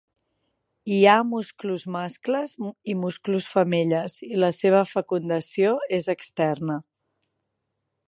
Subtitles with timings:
[0.95, 2.55] Hi ha musclos mascles
[2.93, 6.83] i musclos femelles i la seva fecundació és externa.